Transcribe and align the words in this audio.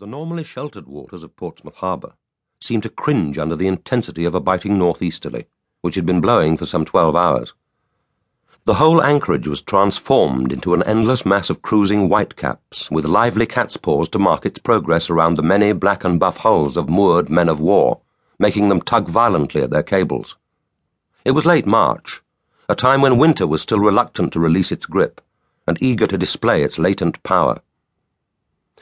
The 0.00 0.06
normally 0.06 0.44
sheltered 0.44 0.86
waters 0.86 1.22
of 1.22 1.36
Portsmouth 1.36 1.74
Harbour 1.74 2.14
seemed 2.58 2.84
to 2.84 2.88
cringe 2.88 3.36
under 3.36 3.54
the 3.54 3.66
intensity 3.66 4.24
of 4.24 4.34
a 4.34 4.40
biting 4.40 4.78
northeasterly, 4.78 5.44
which 5.82 5.94
had 5.94 6.06
been 6.06 6.22
blowing 6.22 6.56
for 6.56 6.64
some 6.64 6.86
twelve 6.86 7.14
hours. 7.14 7.52
The 8.64 8.76
whole 8.76 9.02
anchorage 9.02 9.46
was 9.46 9.60
transformed 9.60 10.54
into 10.54 10.72
an 10.72 10.82
endless 10.84 11.26
mass 11.26 11.50
of 11.50 11.60
cruising 11.60 12.08
whitecaps, 12.08 12.90
with 12.90 13.04
lively 13.04 13.44
catspaws 13.44 14.08
to 14.12 14.18
mark 14.18 14.46
its 14.46 14.58
progress 14.58 15.10
around 15.10 15.36
the 15.36 15.42
many 15.42 15.74
black 15.74 16.02
and 16.02 16.18
buff 16.18 16.38
hulls 16.38 16.78
of 16.78 16.88
moored 16.88 17.28
men 17.28 17.50
of 17.50 17.60
war, 17.60 18.00
making 18.38 18.70
them 18.70 18.80
tug 18.80 19.06
violently 19.06 19.60
at 19.60 19.68
their 19.68 19.82
cables. 19.82 20.34
It 21.26 21.32
was 21.32 21.44
late 21.44 21.66
March, 21.66 22.22
a 22.70 22.74
time 22.74 23.02
when 23.02 23.18
winter 23.18 23.46
was 23.46 23.60
still 23.60 23.80
reluctant 23.80 24.32
to 24.32 24.40
release 24.40 24.72
its 24.72 24.86
grip 24.86 25.20
and 25.66 25.76
eager 25.82 26.06
to 26.06 26.16
display 26.16 26.62
its 26.62 26.78
latent 26.78 27.22
power. 27.22 27.60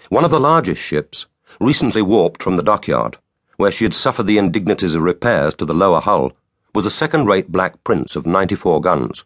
One 0.08 0.24
of 0.24 0.30
the 0.30 0.40
largest 0.40 0.80
ships, 0.80 1.26
recently 1.60 2.02
warped 2.02 2.42
from 2.42 2.56
the 2.56 2.62
dockyard, 2.62 3.18
where 3.56 3.72
she 3.72 3.84
had 3.84 3.94
suffered 3.94 4.26
the 4.26 4.38
indignities 4.38 4.94
of 4.94 5.02
repairs 5.02 5.54
to 5.56 5.64
the 5.64 5.74
lower 5.74 6.00
hull, 6.00 6.32
was 6.74 6.86
a 6.86 6.90
second 6.90 7.26
rate 7.26 7.52
Black 7.52 7.82
Prince 7.84 8.16
of 8.16 8.26
94 8.26 8.80
guns, 8.80 9.24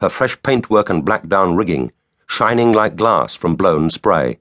her 0.00 0.08
fresh 0.08 0.40
paintwork 0.42 0.88
and 0.88 1.04
black 1.04 1.28
down 1.28 1.56
rigging 1.56 1.90
shining 2.26 2.72
like 2.72 2.96
glass 2.96 3.34
from 3.34 3.54
blown 3.54 3.90
spray, 3.90 4.38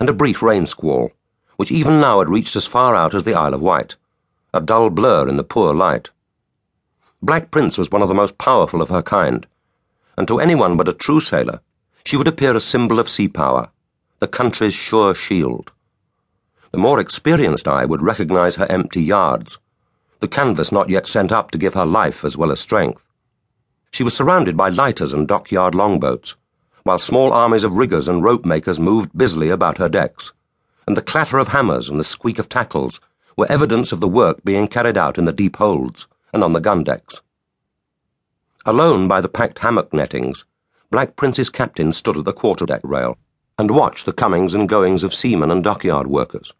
and 0.00 0.08
a 0.08 0.12
brief 0.12 0.42
rain 0.42 0.66
squall, 0.66 1.12
which 1.56 1.70
even 1.70 2.00
now 2.00 2.18
had 2.18 2.28
reached 2.28 2.56
as 2.56 2.66
far 2.66 2.94
out 2.94 3.14
as 3.14 3.24
the 3.24 3.34
Isle 3.34 3.54
of 3.54 3.62
Wight, 3.62 3.94
a 4.52 4.60
dull 4.60 4.90
blur 4.90 5.28
in 5.28 5.36
the 5.36 5.44
poor 5.44 5.74
light. 5.74 6.10
Black 7.22 7.50
Prince 7.50 7.78
was 7.78 7.90
one 7.90 8.02
of 8.02 8.08
the 8.08 8.14
most 8.14 8.38
powerful 8.38 8.82
of 8.82 8.88
her 8.88 9.02
kind, 9.02 9.46
and 10.16 10.26
to 10.28 10.40
anyone 10.40 10.76
but 10.76 10.88
a 10.88 10.92
true 10.92 11.20
sailor, 11.20 11.60
she 12.04 12.16
would 12.16 12.28
appear 12.28 12.56
a 12.56 12.60
symbol 12.60 12.98
of 12.98 13.08
sea 13.08 13.28
power 13.28 13.70
the 14.18 14.26
country's 14.26 14.72
sure 14.72 15.14
shield. 15.14 15.72
The 16.72 16.78
more 16.78 16.98
experienced 16.98 17.68
eye 17.68 17.84
would 17.84 18.00
recognize 18.00 18.56
her 18.56 18.66
empty 18.70 19.02
yards, 19.02 19.58
the 20.20 20.28
canvas 20.28 20.72
not 20.72 20.88
yet 20.88 21.06
sent 21.06 21.30
up 21.30 21.50
to 21.50 21.58
give 21.58 21.74
her 21.74 21.84
life 21.84 22.24
as 22.24 22.34
well 22.34 22.50
as 22.50 22.58
strength. 22.58 23.02
She 23.90 24.02
was 24.02 24.16
surrounded 24.16 24.56
by 24.56 24.70
lighters 24.70 25.12
and 25.12 25.28
dockyard 25.28 25.74
longboats, 25.74 26.34
while 26.82 26.98
small 26.98 27.32
armies 27.32 27.62
of 27.62 27.72
riggers 27.72 28.08
and 28.08 28.24
rope 28.24 28.46
makers 28.46 28.80
moved 28.80 29.16
busily 29.16 29.50
about 29.50 29.76
her 29.76 29.88
decks, 29.88 30.32
and 30.86 30.96
the 30.96 31.02
clatter 31.02 31.36
of 31.36 31.48
hammers 31.48 31.90
and 31.90 32.00
the 32.00 32.04
squeak 32.04 32.38
of 32.38 32.48
tackles 32.48 33.00
were 33.36 33.50
evidence 33.52 33.92
of 33.92 34.00
the 34.00 34.08
work 34.08 34.42
being 34.44 34.66
carried 34.66 34.96
out 34.96 35.18
in 35.18 35.26
the 35.26 35.32
deep 35.32 35.56
holds 35.56 36.06
and 36.32 36.42
on 36.42 36.54
the 36.54 36.60
gun 36.60 36.82
decks. 36.82 37.20
Alone 38.64 39.08
by 39.08 39.20
the 39.20 39.28
packed 39.28 39.58
hammock 39.58 39.92
nettings, 39.92 40.46
Black 40.90 41.16
Prince's 41.16 41.50
captain 41.50 41.92
stood 41.92 42.16
at 42.16 42.24
the 42.24 42.32
quarterdeck 42.32 42.80
rail 42.82 43.18
and 43.58 43.70
watched 43.70 44.04
the 44.04 44.12
comings 44.12 44.52
and 44.52 44.68
goings 44.68 45.02
of 45.02 45.14
seamen 45.14 45.50
and 45.50 45.64
dockyard 45.64 46.06
workers, 46.06 46.52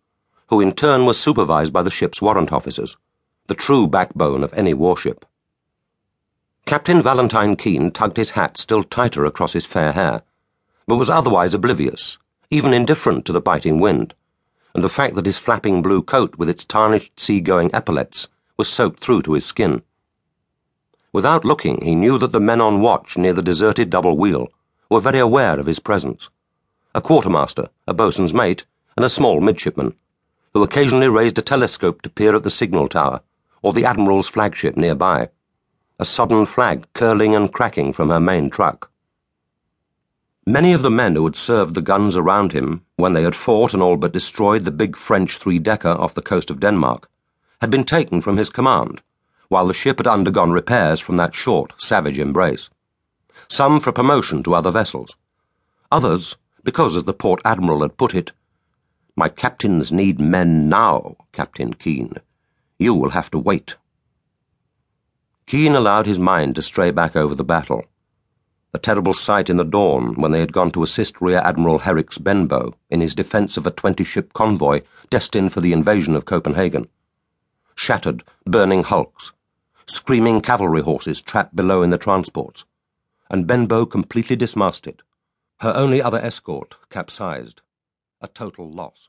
who 0.47 0.62
in 0.62 0.72
turn 0.72 1.05
were 1.05 1.12
supervised 1.12 1.72
by 1.72 1.83
the 1.83 1.91
ship's 1.91 2.22
warrant 2.22 2.50
officers, 2.50 2.97
the 3.48 3.55
true 3.55 3.86
backbone 3.86 4.42
of 4.42 4.53
any 4.55 4.72
warship. 4.72 5.27
Captain 6.64 7.03
Valentine 7.03 7.55
Keene 7.55 7.91
tugged 7.91 8.16
his 8.16 8.30
hat 8.30 8.56
still 8.56 8.83
tighter 8.83 9.27
across 9.27 9.53
his 9.53 9.66
fair 9.66 9.92
hair, 9.92 10.22
but 10.86 10.97
was 10.97 11.11
otherwise 11.11 11.53
oblivious, 11.53 12.16
even 12.50 12.72
indifferent 12.72 13.27
to 13.27 13.33
the 13.33 13.42
biting 13.42 13.78
wind, 13.78 14.14
and 14.72 14.83
the 14.83 14.88
fact 14.88 15.16
that 15.16 15.27
his 15.27 15.38
flapping 15.38 15.83
blue 15.83 16.03
coat 16.03 16.36
with 16.38 16.48
its 16.48 16.64
tarnished 16.64 17.20
sea-going 17.20 17.70
epaulets 17.75 18.28
was 18.56 18.70
soaked 18.70 19.05
through 19.05 19.20
to 19.20 19.34
his 19.34 19.44
skin. 19.44 19.83
Without 21.12 21.44
looking, 21.44 21.83
he 21.83 21.94
knew 21.94 22.16
that 22.19 22.33
the 22.33 22.41
men 22.41 22.62
on 22.62 22.81
watch 22.81 23.19
near 23.19 23.34
the 23.34 23.42
deserted 23.42 23.91
double 23.91 24.16
wheel 24.16 24.48
were 24.91 25.00
very 25.00 25.19
aware 25.19 25.60
of 25.60 25.66
his 25.66 25.78
presence 25.78 26.31
a 26.97 27.00
quartermaster, 27.02 27.69
a 27.86 27.92
boatswain's 27.92 28.33
mate, 28.33 28.64
and 28.97 29.05
a 29.05 29.11
small 29.11 29.39
midshipman, 29.39 29.94
who 30.55 30.62
occasionally 30.62 31.11
raised 31.11 31.38
a 31.38 31.42
telescope 31.42 32.00
to 32.00 32.08
peer 32.08 32.34
at 32.34 32.42
the 32.42 32.50
signal 32.50 32.88
tower 32.88 33.20
or 33.61 33.75
the 33.75 33.84
Admiral's 33.84 34.28
flagship 34.28 34.78
nearby, 34.78 35.28
a 35.98 36.06
sodden 36.06 36.47
flag 36.47 36.86
curling 36.94 37.34
and 37.34 37.53
cracking 37.53 37.93
from 37.93 38.09
her 38.09 38.19
main 38.19 38.48
truck. 38.48 38.91
Many 40.47 40.72
of 40.72 40.81
the 40.81 40.91
men 40.91 41.16
who 41.16 41.26
had 41.26 41.37
served 41.37 41.75
the 41.75 41.82
guns 41.82 42.16
around 42.16 42.53
him 42.53 42.82
when 42.97 43.12
they 43.12 43.25
had 43.25 43.34
fought 43.34 43.75
and 43.75 43.82
all 43.82 43.99
but 43.99 44.15
destroyed 44.15 44.65
the 44.65 44.70
big 44.70 44.97
French 44.97 45.37
three 45.37 45.59
decker 45.59 45.91
off 45.91 46.15
the 46.15 46.22
coast 46.22 46.49
of 46.49 46.60
Denmark 46.60 47.10
had 47.60 47.69
been 47.69 47.84
taken 47.84 48.22
from 48.22 48.38
his 48.38 48.49
command, 48.49 49.03
while 49.50 49.66
the 49.66 49.75
ship 49.75 49.99
had 49.99 50.06
undergone 50.06 50.53
repairs 50.53 50.99
from 50.99 51.19
that 51.19 51.34
short, 51.34 51.75
savage 51.76 52.19
embrace. 52.19 52.70
Some 53.49 53.81
for 53.81 53.93
promotion 53.93 54.43
to 54.44 54.54
other 54.54 54.70
vessels, 54.70 55.15
others 55.93 56.37
because, 56.66 56.97
as 56.97 57.04
the 57.04 57.15
Port 57.15 57.41
Admiral 57.44 57.82
had 57.82 57.97
put 57.97 58.12
it, 58.12 58.32
My 59.15 59.28
captains 59.28 59.93
need 59.93 60.21
men 60.21 60.69
now, 60.69 61.16
Captain 61.32 61.72
Keene. 61.72 62.16
You 62.77 62.93
will 62.93 63.10
have 63.10 63.31
to 63.31 63.38
wait. 63.38 63.77
Keene 65.47 65.76
allowed 65.76 66.06
his 66.06 66.19
mind 66.19 66.56
to 66.56 66.62
stray 66.62 66.91
back 66.91 67.15
over 67.15 67.37
the 67.37 67.44
battle. 67.44 67.84
The 68.72 68.81
terrible 68.81 69.15
sight 69.15 69.49
in 69.49 69.59
the 69.59 69.65
dawn 69.65 70.16
when 70.21 70.32
they 70.32 70.41
had 70.41 70.53
gone 70.53 70.72
to 70.72 70.82
assist 70.82 71.21
Rear 71.21 71.38
Admiral 71.38 71.78
Herrick's 71.78 72.19
Benbow 72.19 72.75
in 72.91 73.00
his 73.00 73.15
defence 73.15 73.56
of 73.56 73.65
a 73.65 73.71
twenty 73.71 74.03
ship 74.03 74.32
convoy 74.32 74.82
destined 75.09 75.53
for 75.53 75.60
the 75.60 75.72
invasion 75.72 76.16
of 76.16 76.25
Copenhagen. 76.25 76.88
Shattered, 77.76 78.25
burning 78.44 78.82
hulks, 78.82 79.31
screaming 79.87 80.41
cavalry 80.41 80.82
horses 80.82 81.22
trapped 81.22 81.55
below 81.55 81.82
in 81.82 81.91
the 81.91 81.97
transports, 81.97 82.65
and 83.31 83.47
Benbow 83.47 83.87
completely 83.87 84.34
dismasted. 84.34 85.03
Her 85.61 85.72
only 85.75 86.03
other 86.03 86.19
escort 86.19 86.77
capsized. 86.91 87.62
A 88.21 88.28
total 88.28 88.71
loss. 88.71 89.09